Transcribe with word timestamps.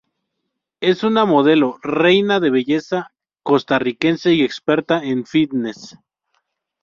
Es 0.79 1.03
una 1.03 1.25
modelo, 1.25 1.77
reina 1.83 2.39
de 2.39 2.49
belleza 2.49 3.13
costarricense 3.43 4.33
y 4.33 4.41
experta 4.41 5.03
en 5.03 5.27
fitness. 5.27 5.95